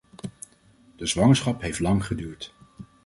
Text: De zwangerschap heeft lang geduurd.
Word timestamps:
De 0.95 1.05
zwangerschap 1.05 1.61
heeft 1.61 1.79
lang 1.79 2.05
geduurd. 2.05 2.53